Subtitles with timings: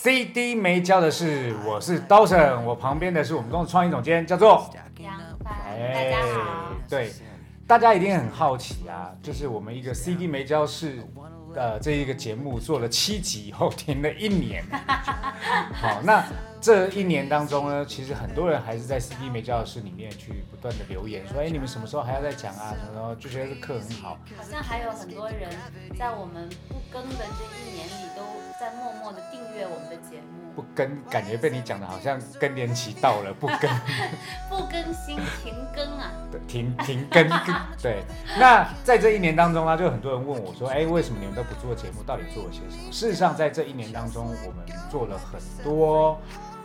[0.00, 5.52] CD 没教的是，我是刀神，我旁边的是我们公司创意总监，叫做杨帆，
[5.92, 6.70] 大家好。
[6.88, 7.12] 对，
[7.66, 11.00] 大家一定很好奇啊，就是我们一个 CD 没教是，
[11.56, 14.62] 呃，这一个节目做了七集以后停了一年。
[15.74, 16.24] 好，那
[16.60, 22.70] 这一年当中呢，其实很多人还是在 CD 没教室里面去不断的留言，说，哎，你们什么时候还要再讲啊？
[22.70, 24.16] 什么时候就觉得这课很好。
[24.36, 25.50] 好像还有很多人
[25.98, 28.22] 在我们不更的这一年里，都
[28.58, 30.52] 在默默的订阅我们的节目。
[30.56, 33.70] 不更，感觉被你讲的好像更年期到了，不更，
[34.50, 36.10] 不更新，停更啊。
[36.32, 37.54] 对，停停更更。
[37.80, 38.02] 对，
[38.36, 42.02] 那在这一年当中呢，就有很多人问我说，哎，为什么你们都不做节目？
[42.02, 42.92] 到底做了些什么？
[42.92, 46.18] 事实上，在这一年当中，我们做了很多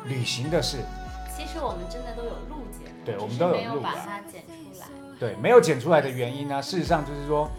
[0.06, 0.80] 旅行的事。
[1.38, 4.88] 其实我们真的都有录节目，对我们都有录没有把它剪出来。
[5.20, 7.50] 对，没有剪出来的原因呢，事实上就是说，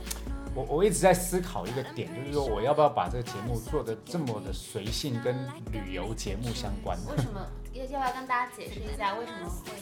[0.55, 5.35] 我我一直在思考一个点，就是说我要不要把这个节目做的这么的随性，跟
[5.73, 6.97] 旅游节目相关？
[7.11, 9.73] 为什么要要不要跟大家解释一下，为什么会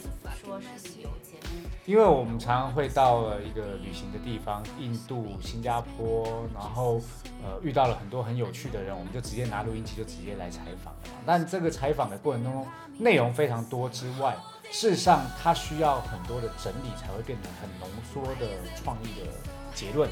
[0.43, 1.69] 说是旅游节目？
[1.85, 7.01] 因为我们常常会到了一个旅行的地方，印度、新加坡，然后
[7.43, 11.21] 呃遇到了很多很有趣的人，我们就直接拿录音机就直接来采访了嘛。
[11.27, 12.67] 但这个采访的过程当中，
[12.99, 14.35] 内容非常多之外，
[14.71, 18.49] 事实上它需要很多的整理，才会变成很浓缩的
[18.83, 19.27] 创意的
[19.75, 20.09] 结论。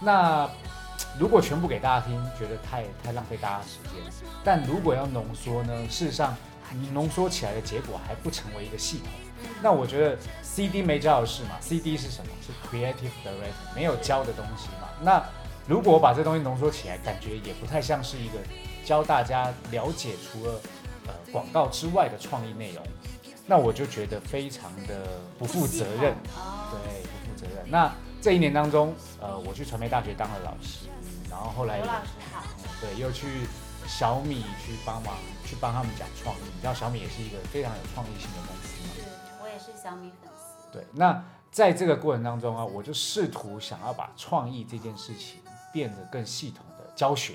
[0.00, 0.48] 那
[1.18, 4.26] 如果全部给大家听，觉得太太浪费大家时间。
[4.44, 6.36] 但如果要浓缩呢，事实上
[6.72, 9.08] 你浓缩起来的结果还不成为一个系统。
[9.60, 12.30] 那我觉得 CD 没教的是嘛，CD 是什么？
[12.46, 14.88] 是 Creative Director，没有教的东西嘛。
[15.02, 15.22] 那
[15.66, 18.38] 如果我把这东西浓缩起来，感觉也不太像是一个
[18.84, 20.60] 教大家了解除了
[21.06, 22.82] 呃广告之外的创意内容。
[23.44, 26.12] 那我就觉得非常的不负责任。
[26.36, 27.64] 哦，对，不负责任。
[27.68, 27.92] 那
[28.22, 30.86] 这一年当中，呃，我去传媒大学当了老师，
[31.28, 32.44] 然后后来刘老师好。
[32.80, 33.26] 对又去
[33.88, 36.40] 小米去帮忙，去帮他们讲创意。
[36.54, 38.90] 你知道小米也是一个非常有创意性的公司嘛？
[38.94, 40.72] 是我也是小米粉丝。
[40.72, 40.86] 对。
[40.92, 45.40] 那在这个过程当中啊，我就试图想要把创意这件事情
[45.72, 47.34] 变得更系统的教学，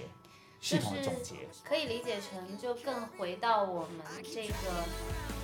[0.62, 1.36] 系统的总结。
[1.66, 4.54] 可以理解成就更回到我们这个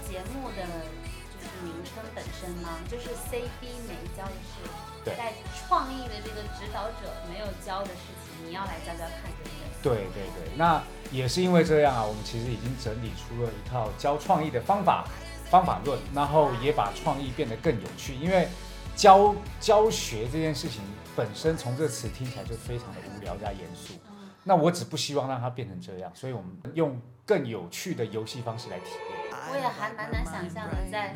[0.08, 1.23] 节目的就是
[1.64, 2.80] 名称本身吗？
[2.90, 4.70] 就是 CD 没教的事，
[5.04, 5.34] 对在
[5.68, 9.64] 创意的这个指导者没有教的事情，你要来教教看，对不对？
[9.84, 10.82] 对对对，那
[11.12, 15.06] 也是因为这样啊，我们其实已经整理出了一套教创意的方法
[15.50, 18.16] 方法论，然后也把创意变得更有趣。
[18.16, 18.48] 因为
[18.96, 20.82] 教教学这件事情
[21.16, 29.23] 本身从这个词听起来就非常的无聊加严肃，嗯，那我只不希望让它变成这样，所以我们用更有趣的游戏方式来体验。
[29.54, 31.14] 我也还蛮难想象的，在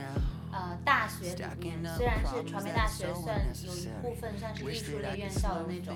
[0.51, 5.95] 呃大学里面，虽然是传媒大学，算有一部分算是艺术类院校的那种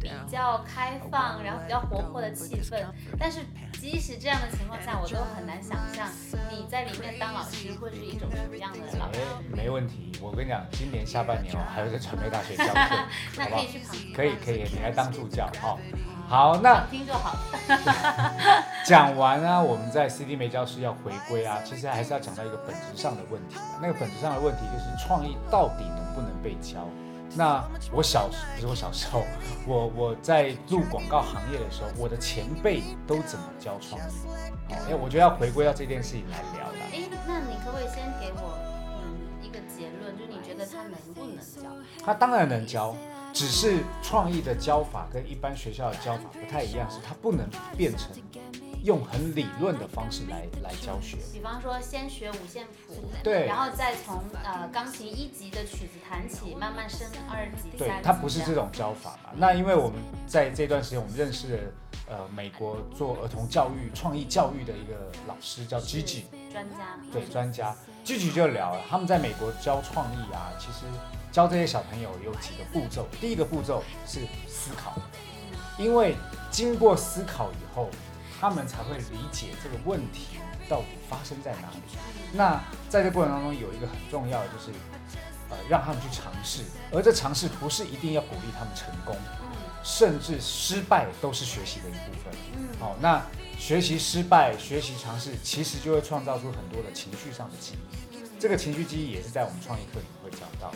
[0.00, 2.86] 比较开放，然后比较活泼的气氛，
[3.18, 3.40] 但是
[3.72, 6.08] 即使这样的情况下，我都很难想象
[6.50, 9.18] 你在里面当老师会是一种什么样的老师。
[9.18, 12.72] 哎，没问题，我跟你讲，今年下半年哦，还有在传媒大学教课，
[13.36, 13.66] 那好不好可以？
[13.72, 15.78] 去旁听，可以可以，你来当助教哦。
[16.26, 18.64] 好，那旁听就好了。
[18.84, 23.56] 讲完啊，我们在 CD 没教室要回归啊，其实还是要讲到一个本质上的问题。
[23.80, 26.86] 那个本质上的问题就是创意到底能不能被教？
[27.36, 29.24] 那我小时不是我小时候，
[29.66, 34.14] 我我在入广告行业的时候，我的前辈都怎么教创意？
[34.72, 36.86] 好，我觉得要回归到这件事情来聊啦。
[36.92, 38.56] 诶，那你可不可以先给我
[39.02, 41.70] 嗯一个结论，就是你觉得他能不能教？
[42.04, 42.94] 他当然能教，
[43.34, 47.44] 只是创意的教法跟一般学校的教法不太一样，是它不能
[47.76, 48.10] 变成
[48.84, 51.16] 用很理论的方式来来教学。
[51.32, 57.90] 比方说，先学五线谱，对然后再从呃钢琴一级的曲子弹起，慢慢升二级、对。
[58.04, 59.30] 它不是这种教法嘛？
[59.34, 59.98] 那因为我们
[60.28, 61.62] 在这段时间，我们认识了
[62.08, 66.22] 呃美国做儿童教育、创意教育的一个老师叫 Gigi，
[66.52, 67.00] 专家。
[67.12, 70.84] 对专家具体就聊了，他们在美国教创意啊，其实
[71.32, 73.08] 教这些小朋友有几个步骤。
[73.18, 74.92] 第一个步骤是思考，
[75.78, 76.14] 因为
[76.50, 77.88] 经过思考以后，
[78.38, 81.80] 他们才会理解这个问题到底发生在哪里。
[82.34, 82.60] 那
[82.90, 84.70] 在这过程当中，有一个很重要的就是，
[85.48, 86.62] 呃，让他们去尝试，
[86.92, 89.16] 而这尝试不是一定要鼓励他们成功，
[89.82, 92.34] 甚至失败都是学习的一部分。
[92.78, 93.22] 好，那
[93.58, 98.18] 学习失败、学习尝试，其实就会创造出很多的情绪上的记忆。
[98.38, 100.70] 这个情绪记忆也是在我们创意课里面会讲到。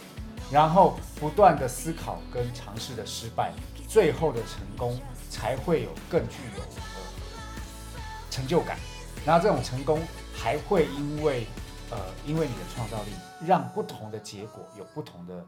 [0.51, 3.53] 然后不断的思考跟尝试的失败，
[3.87, 4.99] 最后的成功
[5.29, 8.79] 才会有更具有呃成就感。
[9.27, 10.01] 然后这种成功
[10.33, 11.47] 还会因为
[11.91, 13.11] 呃因为你的创造力，
[13.47, 15.45] 让不同的结果有不同的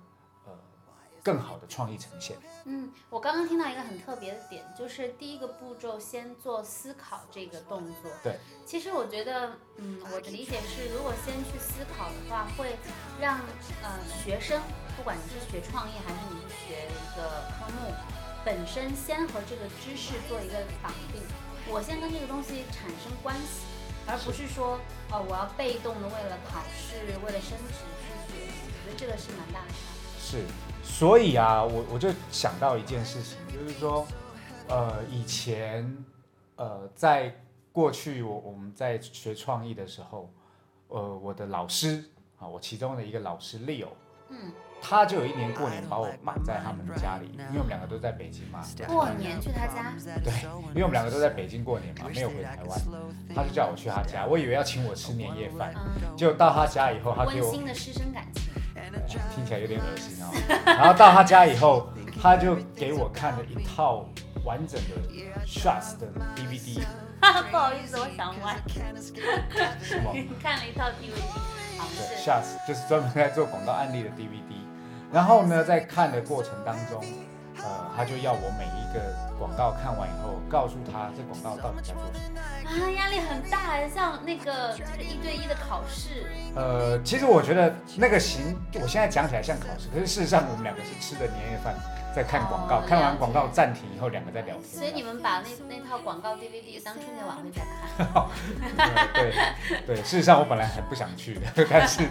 [1.23, 2.37] 更好的创意呈现。
[2.65, 8.11] 嗯，我刚刚听到一个很特别的点，就是第一个步骤先做思考这个动作。
[8.23, 12.77] 对，其实我觉得，嗯，我的理解是，如果先去思考的话，会
[13.21, 13.39] 让
[13.83, 14.61] 呃学生，
[14.97, 17.95] 不管你是学创意还是你是学一个科目，
[18.45, 21.23] 本身先和这个知识做一个绑定，
[21.69, 23.65] 我先跟这个东西产生关系，
[24.07, 24.79] 而不是说，
[25.11, 29.89] 哦，我要被动的为了考试，为了升职去学习，我觉得这个是蛮大的差
[30.21, 30.45] 是，
[30.91, 34.07] 所以啊，我我就想到一件事情，就是说，
[34.69, 35.97] 呃，以前，
[36.57, 37.35] 呃，在
[37.73, 40.31] 过去我我们在学创意的时候，
[40.89, 42.05] 呃，我的老师
[42.39, 43.87] 啊，我其中的一个老师 Leo，
[44.29, 44.53] 嗯，
[44.83, 50.33] 他就有一年过年把我绑在他们家里，因为我们两个都在北京嘛，过年去他家，对，
[50.71, 52.81] 因为我们两个都在北京过年嘛，没有回台湾，
[53.35, 58.40] 他就叫我去他家，我以为要请我吃年夜饭，嗯，结果到他家以后，他给我温馨的师生感情，
[59.35, 60.31] 听起来有点恶心哦。
[60.65, 61.89] 然后到他家以后，
[62.21, 64.07] 他就给我看了一套
[64.45, 66.07] 完整的 Shots 的
[66.37, 66.81] DVD，
[67.51, 68.57] 不好意思，我想歪，
[69.83, 70.15] 什么？
[70.43, 71.21] 看了一套 DVD，
[71.79, 74.41] 好对，，Shots 就是专门在做广告案例的 DVD。
[75.13, 77.03] 然后呢，在看的过程当中，
[77.63, 82.41] 呃，他就要我每一个广告看完以后，告诉他这广告到底在做什么。
[82.65, 91.75] 啊，压力很大，像那个就是一对一的考试，呃，其实我觉得那个行，我现在讲起来像考试，可是事实上我们两个是吃的年夜饭，
[92.15, 94.65] 在看广告，哦看完广告暂停以后，两个在聊天。
[94.65, 97.63] 所以你们把那那套广告 DVD 当春节晚会在
[97.99, 98.27] 看，
[99.15, 99.33] 对
[99.69, 102.03] 对对，事实上我本来很不想去的，但是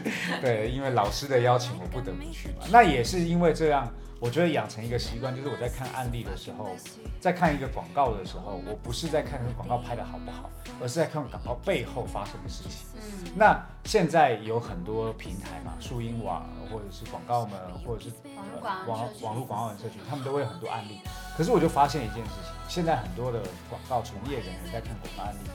[0.41, 2.65] 对，因为老师的邀请，我不得不去嘛。
[2.69, 3.87] 那也是因为这样，
[4.19, 6.75] 我觉得养成一个习惯，就是我在看案例的时候，
[7.21, 10.49] 在看一个广告的时候，我不是在看这个广告拍的好不好，
[10.81, 12.85] 而是在看广告背后发生的事情。
[12.95, 18.11] 嗯，那现在有很多平台嘛，树荫网或者是广告们，或者是
[18.61, 20.99] 网网网络广告人社群，他们都会有很多案例。
[21.37, 25.49] 可是我就发现一件事情，现在很多的广告从业人员在看广告案例，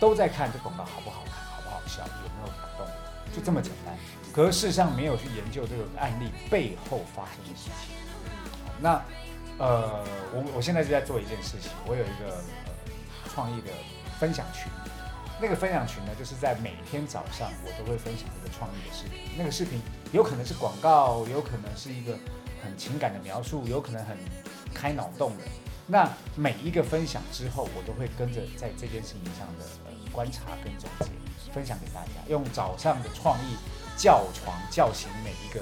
[0.00, 2.86] 都在看这广告好不好看、好不好笑、有没有感动，
[3.36, 3.94] 就这么简单。
[4.32, 7.94] 可是事实上没有去研究这个案例背后发生的事情。
[8.80, 9.02] 那
[9.58, 12.36] 呃，我我现在就在做一件事情，我有一个
[12.66, 12.72] 呃
[13.28, 13.68] 创意的
[14.18, 14.70] 分享群。
[15.42, 19.36] 那个分享群呢，就是在每天早上我都会分享一个创意的视频。
[19.38, 19.80] 那个视频
[20.12, 22.12] 有可能是广告，有可能是一个
[22.62, 24.16] 很情感的描述，有可能很
[24.74, 25.44] 开脑洞的。
[25.86, 31.06] 那每一个分享之后，我都会跟着在这件事情上的呃观察跟总结，
[31.52, 33.56] 分享给大家，用早上的创意
[34.00, 35.60] 叫床叫醒每一个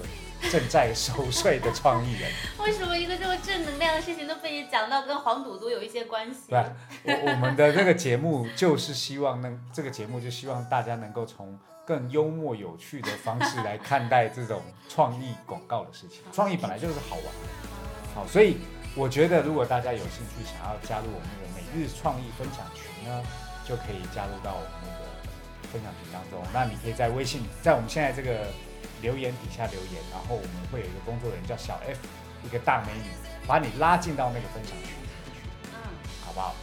[0.49, 2.31] 正在熟睡的创意人。
[2.64, 6.50] 为什么一个这么正能量的事情都被你讲到跟黄赌毒有一些关系？
[6.50, 6.64] 对，
[7.02, 16.20] 我我们的这个节目就是希望能，这个节目就希望大家能够从更幽默有趣的方式来看待这种创意广告的事情。
[16.32, 17.25] 创意本来就是好玩，
[18.14, 18.58] 好，所以
[18.94, 23.23] 我觉得如果大家有兴趣想要加入我们那个每日创意分享群呢，
[23.67, 25.07] 就可以加入到我们那个
[25.72, 26.43] 分享群当中。
[26.53, 28.46] 那你可以在微信，在我们现在这个
[29.01, 31.98] 留言底下留言，然后我们会有一个工作人员叫小 F，
[32.44, 33.10] 一个大美女，
[33.46, 35.41] 把你拉进到那个分享群里面去。
[35.72, 35.77] 嗯，
[36.25, 36.55] 好不好？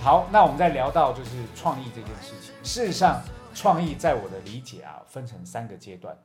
[0.00, 2.54] 好，那我们再聊到就是创意这件事情。
[2.64, 3.22] 事实上，
[3.54, 6.16] 创意在我的理解啊，分成三个阶段，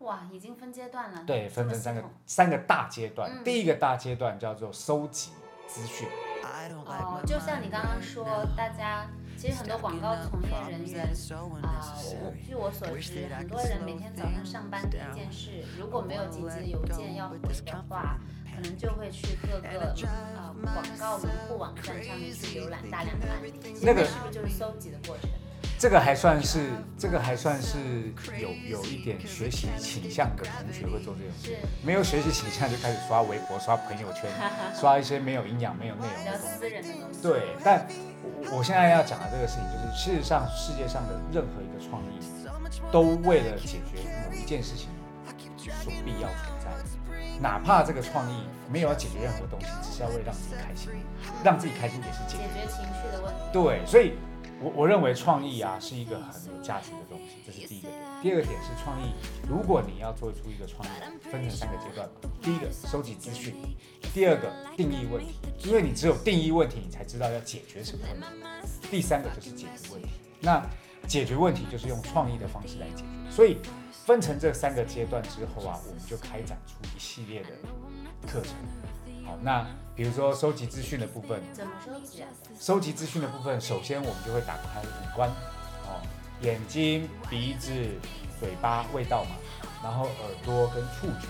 [0.00, 3.30] 哇，已经分阶段了，对，分成三个三个大阶段。
[3.30, 5.30] 嗯第一个大阶段叫做收集
[5.66, 6.06] 资讯，
[6.68, 9.06] 统哦，就像你刚刚说，大家
[9.44, 11.06] 其实很多广告从业人员
[11.60, 17.52] 啊，我据我所知，很多人每天早上上班第一件事，如果没有紧急的邮件要回的
[17.86, 18.18] 话，
[18.54, 19.94] 可能就会去各个
[20.38, 23.52] 呃广告门户网站上面去浏览大量的案例。
[23.62, 25.28] 其实那个是不是就是搜集的过程？
[25.78, 27.78] 这个还算是这个还算是
[28.38, 31.50] 有有一点学习倾向的同学会做这种事。
[31.50, 34.30] 是没有学习倾向就开始刷微博、刷朋友圈、
[34.74, 36.58] 刷一些没有营养、没有内容的东西。
[36.58, 37.22] 私人的东西。
[37.22, 37.86] 对，但
[38.22, 42.18] 我我现在要讲的这个事情，就是事实上世界上的任何一个创意，
[42.90, 44.88] 都为了解决某一件事情
[45.58, 46.70] 所必要存在。
[47.40, 50.90] 哪怕这个创意没有要解决任何东西，只是要为了让自己开心，
[51.42, 52.18] 让自己开心也是。
[52.28, 53.40] 解决情绪的问题。
[53.52, 54.12] 对，所以
[54.62, 58.00] 我我认为创意啊是一个很有价值的东西，这是第一个点。
[58.22, 59.12] 第二个点是创意，
[59.48, 60.90] 如果你要做出一个创意，
[61.30, 62.08] 分成三个阶段。
[62.40, 63.54] 第一个收集资讯，
[64.14, 65.34] 第二个定义问题，
[65.68, 68.26] 因为你只有定义问题，你才知道要解决什么问题。
[68.90, 70.08] 第三个就是解决问题。
[70.40, 70.64] 那
[71.06, 73.30] 解决问题就是用创意的方式来解决。
[73.30, 73.58] 所以
[74.06, 77.48] 分成这三个阶段之后啊，我们就开展出一系列的
[78.26, 78.54] 课程。
[79.34, 82.28] 好，那比如说收集资讯的部分，怎么收集啊？
[82.60, 85.28] 收集资讯的部分，首先我们就会打开五官，
[85.86, 86.00] 哦，
[86.40, 87.72] 眼睛、鼻子、
[88.38, 89.30] 嘴巴、味道嘛，
[89.82, 91.26] 然后耳朵跟触觉，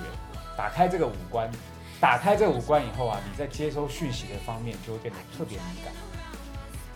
[0.54, 1.50] 打开这个五官，
[1.98, 5.94] 打开这五官以后啊，你在接收讯息的方面就会变得特别敏感。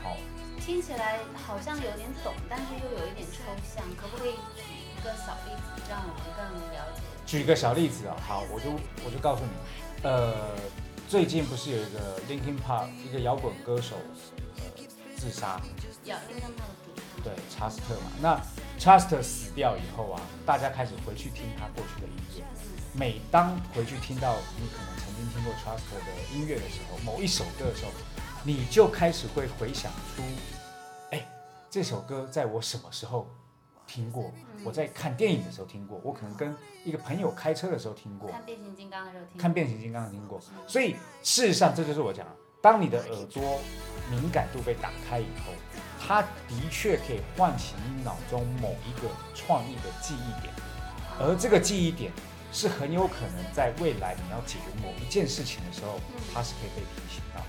[0.03, 0.15] 好，
[0.61, 4.63] 听起来好像有点懂，但是又有一点抽象，可不可以举
[4.95, 7.03] 一个小例子，让我们更了解？
[7.25, 8.71] 举个小例子啊，好，我就
[9.07, 9.51] 我就告诉你，
[10.03, 10.55] 呃。
[11.09, 13.97] 最近不是有一个 Linkin Park 一个摇滚歌手，
[14.57, 14.85] 呃，
[15.17, 15.59] 自杀。
[17.25, 18.13] 对，查斯特嘛。
[18.21, 18.39] 那
[18.79, 22.45] 查斯特死掉以后啊，大家开始回去听他过去的音乐。
[22.93, 27.91] 每当回去听到你可能曾经听过查斯特的音乐的时候，某一首歌的时候，
[28.45, 30.23] 你就开始会回想出，
[31.11, 31.27] 哎，
[31.71, 33.27] 这首歌在我什么时候？
[33.89, 34.31] 听过，
[34.63, 36.55] 我在看电影的时候听过，我可能跟
[36.85, 42.27] 一个朋友开车的时候听过，看变形金刚的时候听，看变形金刚听过，所以事实上这就是我讲，
[42.61, 43.59] 当你的耳朵
[44.11, 45.53] 敏感度被打开以后，
[45.99, 50.53] 它的确可以唤起你脑中某一个创意的记忆点，
[51.19, 52.13] 而这个记忆点
[52.53, 55.99] 是很有可能在未来你要解决某一件事情的时候，
[56.35, 57.41] 它是可以被提醒到，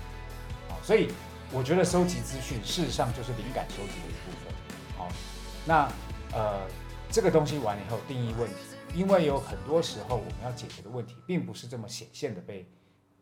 [0.74, 1.12] 好，所以
[1.52, 4.54] 我觉得收集资讯事实上就是灵感收集的一部分，
[4.96, 5.08] 好，
[5.66, 5.86] 那。
[6.32, 6.66] 呃，
[7.10, 8.54] 这个东西完了以后定义问题，
[8.94, 12.66] 因为有很多时候我们要解决的问题，并不是这么显现的被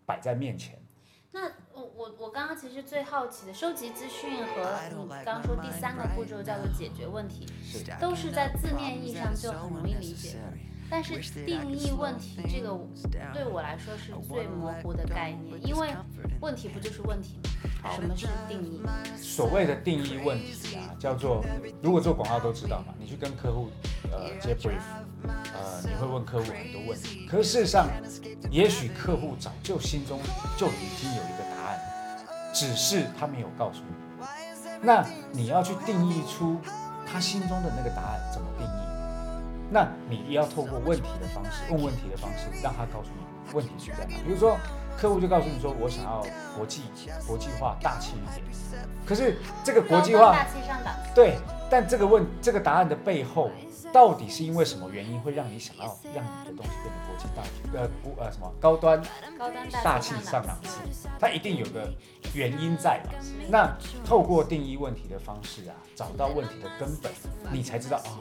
[0.05, 0.79] 摆在面前。
[1.31, 7.47] 那我我我刚刚其实最好奇的，收集资讯和你刚刚说第三个步骤叫做解决问题，
[8.01, 10.39] 都是在字面意义上就很容易理解的。
[10.91, 12.75] 但是定义问题这个
[13.35, 15.95] 对我来说是最模糊的概念，因为
[16.41, 17.68] 问题不就是问题吗？
[17.95, 18.81] 什么是定义？
[19.17, 21.45] 所谓的定义问题啊，叫做
[21.83, 23.71] 如果做广告都知道嘛，你去跟客户
[24.11, 24.81] 呃接 brief，
[25.25, 27.89] 呃你会问客户很多问题，可事实上，
[28.51, 30.19] 也许客户早就心中
[30.57, 31.79] 就已经有一个答案，
[32.53, 34.27] 只是他没有告诉你。
[34.83, 36.57] 那你要去定义出
[37.07, 38.71] 他心中的那个答案，怎么定义？
[39.71, 44.17] 那你要透过问题的方式，问问题的方式，让他告诉你问题是在哪。
[44.25, 44.57] 比如说，
[44.97, 46.25] 客户就告诉你说，我想要
[46.57, 46.83] 国际
[47.27, 48.45] 国际化、大气一点。
[49.07, 51.15] 可是这个国际化，大气上档次。
[51.15, 51.37] 对，
[51.71, 53.51] 但这个问这个答案的背后。
[53.91, 59.03] 到底是因为什么原因会让你想要让你的东西变得国际大呃不呃什么高端
[59.39, 61.09] 高端大气上档次？
[61.19, 61.91] 它一定有个
[62.35, 63.15] 原因在嘛？
[63.49, 63.75] 那
[64.05, 67.11] 透过定义问题的方式啊，找到问题的根本，
[67.51, 68.21] 你才知道啊，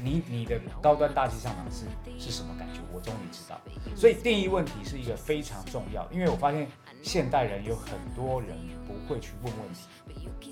[0.00, 1.86] 你你的高端大气上档次
[2.16, 2.78] 是什么感觉？
[2.94, 3.60] 我终于知道。
[3.96, 6.68] 所以定义问题是一个非常重要，因为我发现
[7.02, 9.80] 现代人有很多人不会去问问题。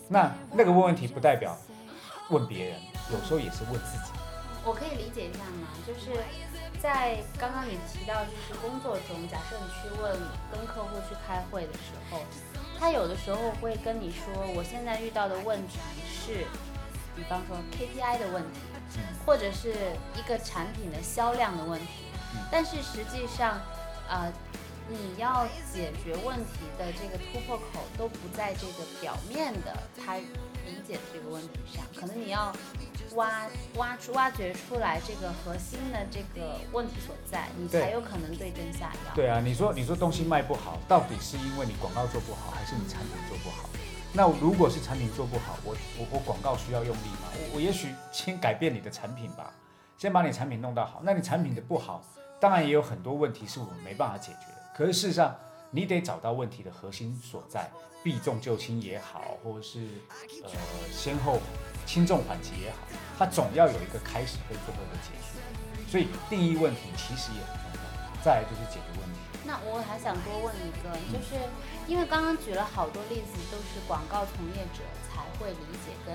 [0.09, 1.57] 那那个问问题不代表
[2.31, 2.81] 问别人，
[3.13, 4.13] 有时候也是问自己。
[4.65, 5.69] 我可以理解一下吗？
[5.87, 6.11] 就是
[6.81, 10.13] 在刚刚你提到，就是工作中，假设你去问
[10.53, 12.21] 跟客户去开会的时候，
[12.79, 16.45] 他有的时候会跟你说，我现在遇到的问题是，
[17.17, 18.61] 比方说 KPI 的问题，
[19.25, 19.75] 或者是
[20.17, 22.05] 一个产品的销量的问题，
[22.51, 23.61] 但是实际上，
[24.09, 24.33] 呃，
[24.89, 32.53] 你要解决问题的这个突破口都不在这个表面的他理解的这个问题上，可能你要。
[33.15, 33.47] 挖
[33.77, 39.15] 挖出挖掘出来这个核心的这个问题所在，你才有可能对症下药。
[39.15, 43.71] 对啊，你说你说东西卖不好，到底是因为你广告做不好，还是你产品做不好？
[44.13, 47.33] 那如果是产品做不好，我我我广告需要用力吗？
[47.33, 49.55] 我我也许先改变你的产品吧，
[49.97, 51.01] 先把你产品弄到好。
[51.03, 52.05] 那你产品的不好，
[52.41, 54.63] 当然也有很多问题是我们没办法解决的。
[54.77, 55.37] 可是事实上，
[55.71, 57.71] 你得找到问题的核心所在，
[58.03, 59.87] 避重就轻也好，或者是
[60.45, 60.51] 呃
[60.93, 61.39] 先后。
[61.89, 62.77] 轻重缓急也好，
[63.19, 65.41] 它总要有一个开始跟最后的结束，
[65.91, 68.23] 所以定义问题其实也很重要。
[68.23, 69.19] 再来就是解决问题。
[69.47, 71.41] 那我还想多问一个，就是
[71.87, 76.13] 因为刚刚举了好多例子，都是广告从业者才会理解跟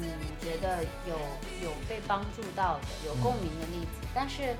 [0.00, 0.08] 嗯
[0.40, 1.12] 觉得有
[1.60, 4.08] 有被帮助到的、有共鸣的例子。
[4.14, 4.56] 但是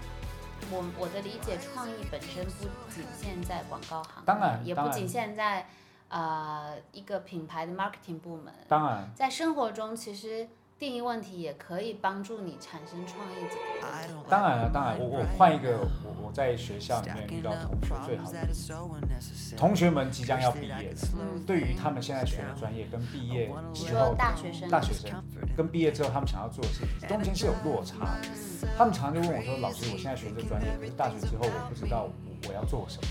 [0.70, 5.66] 我我的理解，创意本身不仅限在广告行，当然也不仅限在。
[6.08, 14.28] 呃，一个品牌的 marketing 部门，当然，在生活中其实定义问题也可以帮助你产生创意解决问题。
[14.28, 25.10] 当然了，当然，我我换一个，我我在学校里面遇到同学最好的例子，同学们即将要毕业了，嗯，对于他们现在学的专业跟毕业之后大学生，大学生
[25.56, 28.28] 跟毕业之后他们想要做的事情，中间是有落差的。
[28.76, 32.06] 他们常常就问我说：“老师，我现在学这个专业，可是大学之后我不知道
[32.48, 33.08] 我要做什么。”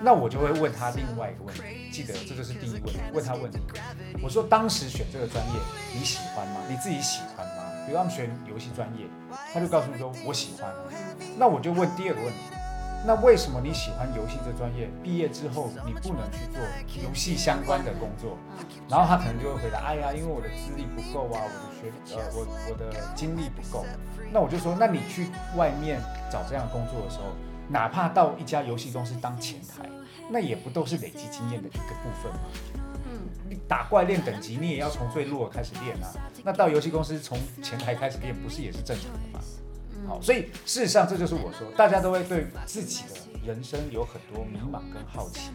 [0.00, 3.58] 那我就会问他另外一个问题，记得这就是第一问，问他问题。
[4.22, 5.52] 我说：“当时选这个专业
[5.94, 6.60] 你喜欢吗？
[6.68, 9.06] 你自己喜欢吗？”比如他们选游戏专业，
[9.52, 10.72] 他就告诉你说：“我喜欢。”
[11.38, 12.38] 那我就问第二个问题。
[13.06, 14.90] 那为什么你喜欢游戏这专业？
[15.04, 16.60] 毕业之后你不能去做
[17.00, 18.36] 游戏相关的工作？
[18.90, 23.86] 然后他可能就会回答：哎呀，因为我的资历不够啊，我的学呃我我的经历不够。
[24.32, 27.30] 那我就说，那你去外面找这样工作的时候，
[27.68, 29.88] 哪怕到一家游戏公司当前台，
[30.30, 32.40] 那也不都是累积经验的一个部分吗？
[33.10, 36.08] 嗯，你打怪练等级，你也要从最弱开始练啊。
[36.44, 39.40] 那到游戏公司从前台开始练，不是也是正常的吗？
[40.06, 45.50] 好，所以事实上这就是我说，大家都会对自己的人生有很多迷茫跟好奇。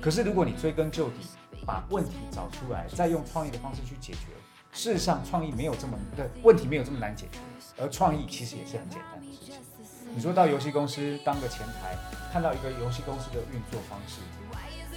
[0.00, 1.26] 可是如果你追根究底，
[1.64, 4.28] 把问题找出来，再用创意的方式去解决，
[4.72, 7.38] 事实上创意没有这么的问题没有这么难解决，
[7.82, 9.15] 而创意其实也是很简单。
[10.16, 11.94] 你说到游戏公司当个前台，
[12.32, 14.22] 看到一个游戏公司的运作方式，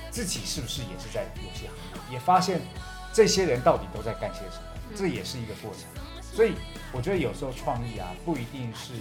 [0.10, 1.76] 自己是不是也是在游戏行
[2.08, 2.62] 业，也发现
[3.12, 5.82] 这些人到底都在干些什么，这也是一个过程。
[6.22, 6.54] 所以
[6.94, 8.94] 我觉得有时候创意啊，不一定是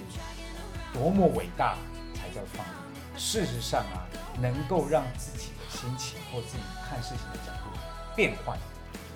[0.92, 1.76] 多么伟大
[2.16, 3.16] 才叫创意。
[3.16, 4.02] 事实上啊，
[4.40, 7.70] 能够让自己的心情或自己看事情的角度
[8.16, 8.58] 变换，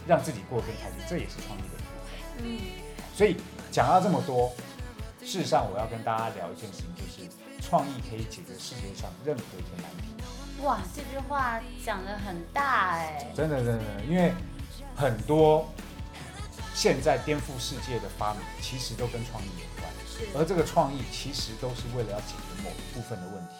[0.06, 2.44] 让自己过得更开心，这也是创意的一部分。
[2.46, 2.60] 嗯，
[3.12, 3.36] 所以
[3.72, 4.52] 讲到这么多，
[5.24, 10.62] 事实上我要跟大家聊一件事情，就是创意可以解决世界上任何一个难题。
[10.62, 13.32] 哇，这句话讲的很大哎。
[13.34, 14.32] 真的，真的，因为
[14.94, 15.66] 很多
[16.74, 19.90] 现在颠覆世界的发明，其实都跟创意有关。
[20.34, 23.54] 而这个创意其实都是为了要解决某一部分的问题，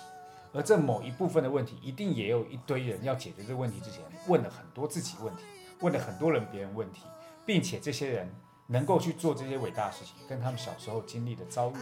[0.53, 5.43] 而这某一部分的问题，一定也有一堆人要解决这个问题之前，问了很多自己问题，
[5.81, 7.03] 问了很多人别人问题，
[7.45, 8.33] 并且这些人
[8.67, 11.75] 能够去做这些伟大的事情，跟他们小时候经历的遭遇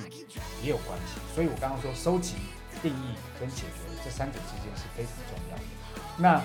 [0.63, 1.21] 也有关系。
[1.35, 2.37] 所以我刚刚说，收集、
[2.83, 5.63] 定义跟解决这三者之间是非常重要的。
[6.17, 6.43] 那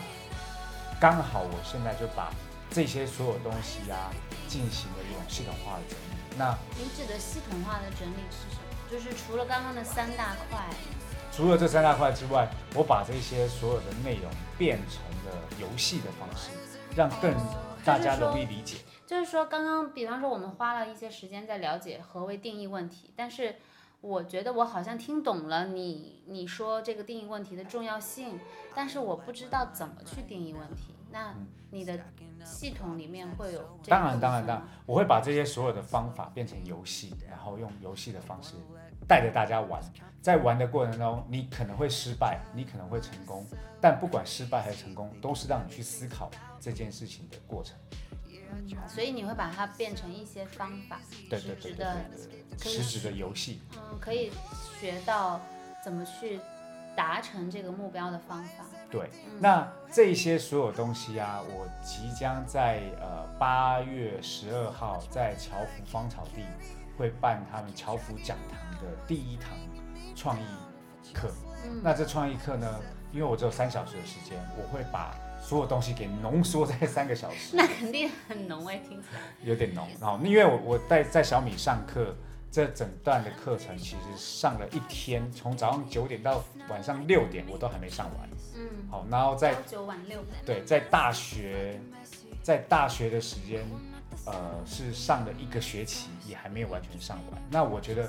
[0.99, 2.31] 刚好我现在就把
[2.69, 4.11] 这些所有东西啊，
[4.47, 6.37] 进行了一种系统化的整理。
[6.37, 8.91] 那你指的系统化的整理是什么？
[8.91, 10.69] 就是除了刚刚的三大块，
[11.31, 16.51] 除了这三大块之外，我把这些所有的内容变成了游戏的方式，
[16.95, 17.33] 让更
[17.83, 18.77] 大家容易理解。
[19.05, 23.55] 就是说刚刚比方说我们花了一些时间在了解何为定义问题，但是
[24.01, 28.39] 我觉得我好像听懂了你你说这个定义问题的重要性，
[28.73, 30.95] 但是我不知道怎么去定义问题。
[31.11, 31.33] 那
[31.71, 31.97] 你的
[32.43, 38.55] 系统里面会有这当然，当然，当然，我会把这些所有的方法变成游戏，然后用游戏的方式
[39.07, 39.81] 带着大家玩。
[40.21, 43.45] 在玩的过程中，你可能会失败，你可能会成功，
[43.79, 47.77] 但不管失败还是成功，都是让你去思考这件事情的过程。
[48.87, 53.61] 所以你会把它变成一些方法，对对对对实质的，对对，可以实质的游戏。
[53.75, 54.31] 嗯，可以
[54.79, 55.39] 学到
[55.83, 56.39] 怎么去
[56.95, 58.65] 达成这个目标的方法。
[58.89, 66.43] 对，嗯那这些所有东西啊，我即将在呃八月十二号在侨福芳草地
[66.97, 69.51] 会办他们侨福讲堂的第一堂
[70.15, 70.45] 创意
[71.13, 71.29] 课。
[71.65, 72.79] 嗯，那这创意课呢，
[73.11, 75.13] 因为我只有三小时的时间，我会把
[75.45, 79.21] 所有东西给浓缩在三个小时， 那肯定很浓哎，听起来。
[79.43, 79.87] 有点浓。
[80.01, 82.15] 然后因为我我在在小米上课。
[82.51, 88.29] 这整段的课程其实上了一天，从早上九点到晚上六点，我都还没上完。
[88.55, 90.23] 嗯，好，然后在朝九晚六。
[90.45, 91.77] 对，在大学，
[92.41, 93.61] 在大学的时间，
[94.25, 97.41] 呃，是上了一个学期，也还没有完全上完。
[97.49, 98.03] 那我觉得，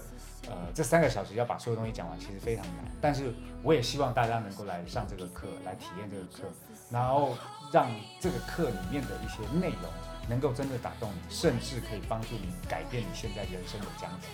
[0.48, 2.84] 呃，这三个小时要把所有东西讲完，其实非常难。
[3.00, 6.48] 但是我也希望大家能够来上这个课，来体验这个课，
[6.90, 7.36] 然后
[7.72, 9.90] 让这个课里面的一些内容
[10.28, 14.28] 能够真的打动你，甚至可以帮助你改变你现在人生的僵局。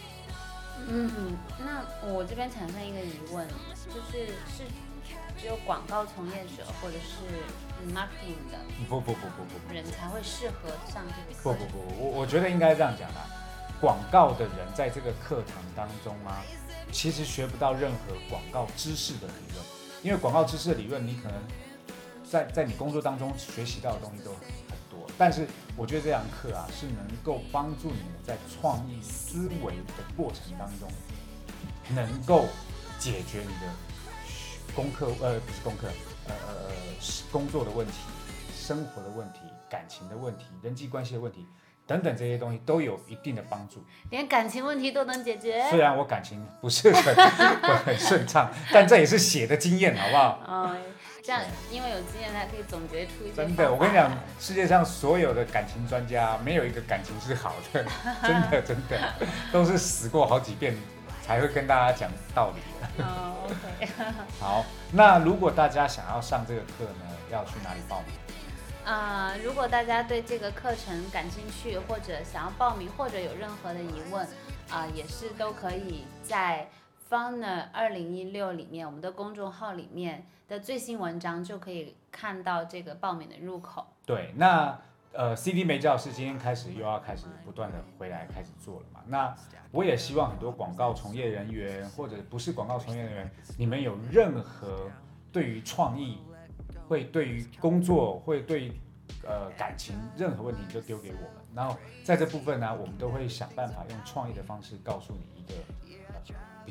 [0.88, 3.46] 嗯，那我这边产生一个疑问，
[3.86, 4.64] 就是是
[5.38, 7.24] 只有广告从业者或者是
[7.82, 13.26] 嗯 marketing 的不不不不不不人才会适合上这个课不不不，我我觉得应该这样讲啦。
[13.80, 16.36] 广告的人在这个课堂当中吗，
[16.90, 19.64] 其实学不到任何广告知识的理论，
[20.02, 21.42] 因为广告知识的理论，你可能
[22.32, 24.40] 在在你工作当中学习到的东西都很
[24.90, 25.06] 多。
[25.18, 30.88] 但是我觉得这堂课啊，是能够帮助你们在创意思维的过程当中，
[31.94, 32.46] 能够
[32.98, 35.88] 解决你的功课，呃，不是功课，
[36.26, 36.72] 呃呃呃，
[37.30, 37.92] 工作的问题、
[38.56, 41.46] 生活的问题、感情的问题、人际关系的问题。
[41.84, 43.84] 等等这些东西都有一定的帮助。
[44.08, 45.68] 连感情问题都能解决。
[45.68, 47.14] 虽然我感情不是很
[47.84, 50.40] 很顺畅，但这也是写的经验，好不好？
[50.46, 50.76] 哦，
[51.22, 53.36] 这样因为有经验才可以总结出一些。
[53.36, 57.84] 真的，我跟你讲，世界上所有的感情专家，没有一个感情是好的，
[58.22, 59.14] 真的真的，
[59.52, 60.76] 都是死过好几遍
[61.24, 63.04] 才会跟大家讲道理的。
[63.04, 63.88] 哦，OK。
[64.40, 68.14] 好，那如果大家想要上这个课呢，要去哪里报名？
[68.84, 74.26] 啊，如果大家对这个课程感兴趣，或者想要报名，或者有任何的疑问，
[74.68, 76.68] 啊，也是都可以在
[77.12, 83.84] Funer 二零一六里面我们的公众号里面的最新文章就可以看到这个报名的入口。
[84.06, 84.80] 对，那
[85.12, 89.00] 呃，CD 梅教师今天开始又要开始不断的回来开始做了嘛？
[89.08, 89.36] 那
[89.72, 94.90] 我也希望很多广告从业人员或者不是广告从业人员，你们有任何
[95.30, 96.18] 对于创意。
[96.88, 98.72] 会对于工作，会对
[99.24, 105.54] 呃感情任何问题就丢给我们，然后在这部分呢，我们都会想办法用创意的方式告诉你一个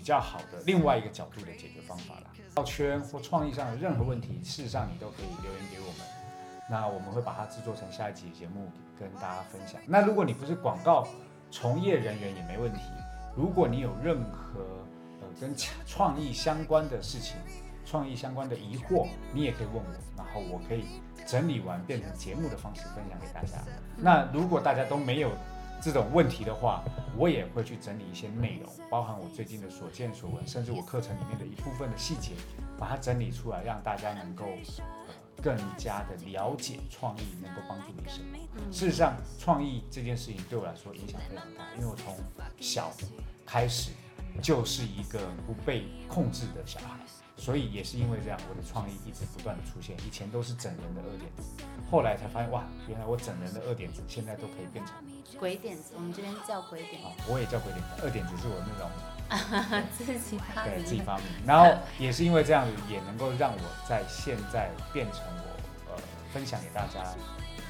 [0.02, 2.32] 比较好的另外一个角度的解决方法啦。
[2.56, 5.98] 造圈或创意上的任何问题，事实上你都可以留言给我们，
[6.68, 8.68] 那我们会把它制作成下一集节目
[9.00, 9.80] 跟大家分享。
[9.86, 11.08] 那如果你不是广告
[11.52, 12.82] 从业人员也没问题，
[13.38, 14.62] 如果你有任何
[15.22, 17.36] 呃跟创意相关的事情。
[17.84, 19.84] 创意相关的疑惑，你也可以问我，
[20.16, 20.86] 然后我可以
[21.26, 23.58] 整理完变成节目的方式分享给大家。
[23.98, 25.32] 那如果大家都没有
[25.82, 26.84] 这种问题的话，
[27.18, 32.34] 我也会去整理一些内容，包含我最近的所见所闻，甚至我课程里面的一部分的细节，
[32.78, 34.46] 把它整理出来，让大家能够
[35.42, 38.38] 更加的了解创意能够帮助你什么。
[38.72, 42.16] 事实上，创意这件事情对我来说影响非常大，因为我从
[42.60, 42.92] 小
[43.44, 43.92] 开始
[44.42, 46.98] 就是一个不被控制的小孩。
[47.38, 49.98] 所以也是因为这样，我的创意一直不断的出现。
[50.06, 54.94] 以前都是整人的二点子，后来才发现哇，原来我整人的二点子现在都可以变成
[55.40, 55.94] 鬼点子。
[55.96, 57.08] 我们这边叫鬼点子。
[57.28, 58.86] 我也叫鬼点子，二点子是我那种
[59.98, 60.76] 自己发明。
[60.76, 61.26] 对，自己发明。
[61.44, 65.98] 然后也是因为这样子，也能够让我在现在变成我呃
[66.32, 67.02] 分享给大家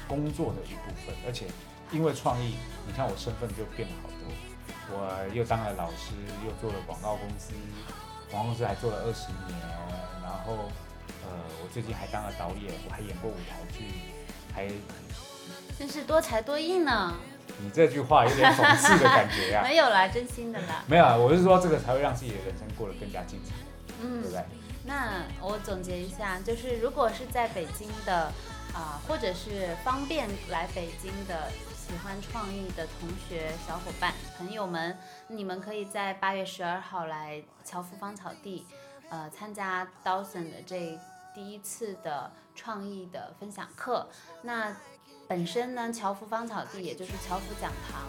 [0.06, 1.14] 工作的一部分。
[1.24, 1.46] 而且
[1.90, 4.28] 因为创意，你看我身份就变了好多，
[4.92, 6.12] 我又当了老师，
[6.44, 7.54] 又做了广告公司。
[8.30, 9.58] 广告公司还做了二十年，
[10.22, 10.70] 然后，
[11.24, 11.28] 呃，
[11.62, 13.84] 我最近还当了导演，我还演过舞台剧，
[14.54, 14.68] 还
[15.78, 17.14] 真是多才多艺呢。
[17.60, 19.62] 你这句话有点讽刺的感觉呀。
[19.68, 20.82] 没有啦，真心的啦。
[20.86, 23.54] 没有啊，我是说这个才会让自己的人生过得更加精彩，
[24.00, 24.44] 嗯，对不对？
[24.84, 28.32] 那我总结一下，就是如果是在北京的
[28.72, 31.50] 啊，或者是方便来北京的。
[31.82, 38.64] 喜欢创意的同学、小伙伴、朋友们，你们可以在八月十二号来乔夫芳草地，
[39.10, 40.96] 呃，参加 Dawson 的这
[41.34, 44.08] 第一次的创意的分享课。
[44.42, 44.76] 那
[45.26, 48.06] 本身呢，乔夫芳草地也就是乔夫讲堂，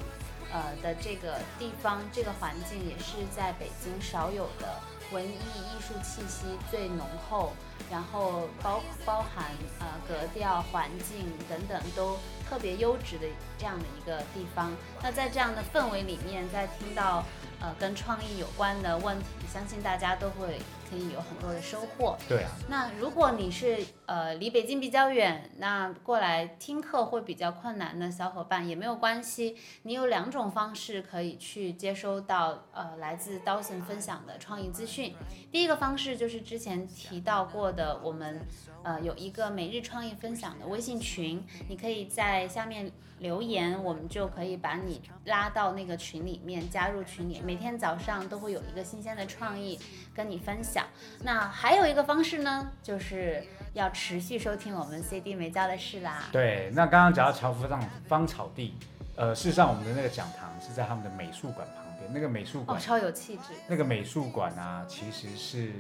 [0.52, 4.80] 呃的这个地方、这个环境也是在北京少有的
[5.14, 7.54] 文艺艺术气息最浓厚。
[7.92, 9.46] 然后包包含
[9.80, 12.18] 呃格调、环境等等都
[12.50, 14.72] 特别优质的这样的一个地方。
[15.02, 17.24] 那在这样的氛围里面，在听到
[17.60, 20.60] 呃跟创意有关的问题，相信大家都会。
[20.94, 22.16] 可以有很多的收获。
[22.30, 22.52] 对啊。
[22.70, 29.58] 那如果你是呃离北京比较远，那过来听课会比较困难的小伙伴也没有关系。
[29.82, 35.16] 你有两种方式可以去接收到呃来自 Dawson 分享的创意资讯。
[35.52, 38.46] 第一个方式就是之前提到过的，我们
[38.84, 42.92] 呃有一个每日创意分享的微信群，你可以在下面。
[43.20, 49.80] 留言，我们就可以把你拉到那个群里面，加入群里，每天早上都会有一个新鲜的创意
[50.14, 50.86] 跟你分享。
[51.22, 53.42] 那还有一个方式呢，就是
[53.74, 56.26] 要持续收听我们 CD 没教的事啦。
[56.34, 58.74] 对，那刚刚讲到乔夫上芳草地，
[59.16, 63.54] 呃，事实上我们的那个讲堂是在他们的美术馆旁边，那个美术馆超有气质。
[63.70, 65.72] 那个美术馆啊，其实是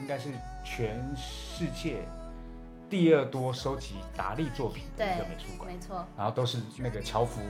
[0.00, 0.30] 应该是
[0.64, 1.98] 全世界。
[2.88, 6.04] 第二多收集达利作品的一个美术馆，没错。
[6.16, 7.40] 然后都是那个乔福，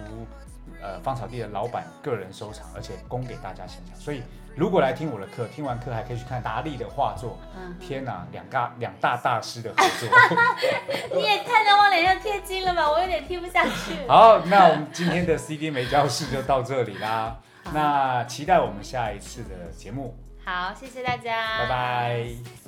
[0.83, 3.97] 呃，芳草地的老板个人收藏，而且供给大家欣赏。
[3.97, 4.23] 所以
[4.57, 7.39] 如果来听我的课，听完课还可以去看达利的画作。
[7.57, 10.09] 嗯，天哪，两大两大大师的合作。
[11.15, 14.07] 你也太能往脸上贴金了吧，我有点听不下去。
[14.09, 17.39] 好，那我们今天的 CD 美教室就到这里啦。
[17.73, 20.17] 那期待我们下一次的节目。
[20.45, 22.68] 好，谢谢大家，拜拜。